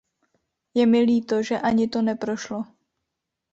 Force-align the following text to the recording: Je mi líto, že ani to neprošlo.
Je 0.75 0.85
mi 0.91 0.99
líto, 1.09 1.37
že 1.47 1.55
ani 1.69 1.85
to 1.93 1.99
neprošlo. 2.01 2.59